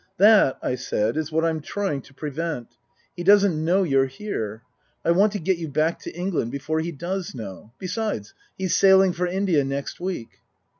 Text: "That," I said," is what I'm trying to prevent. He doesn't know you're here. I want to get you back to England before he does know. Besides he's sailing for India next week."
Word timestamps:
"That," 0.17 0.57
I 0.63 0.73
said," 0.73 1.15
is 1.15 1.31
what 1.31 1.45
I'm 1.45 1.61
trying 1.61 2.01
to 2.01 2.13
prevent. 2.15 2.75
He 3.15 3.23
doesn't 3.23 3.63
know 3.63 3.83
you're 3.83 4.07
here. 4.07 4.63
I 5.05 5.11
want 5.11 5.31
to 5.33 5.39
get 5.39 5.59
you 5.59 5.67
back 5.67 5.99
to 5.99 6.11
England 6.17 6.49
before 6.51 6.79
he 6.79 6.91
does 6.91 7.35
know. 7.35 7.71
Besides 7.77 8.33
he's 8.57 8.75
sailing 8.75 9.13
for 9.13 9.27
India 9.27 9.63
next 9.63 9.99
week." 9.99 10.39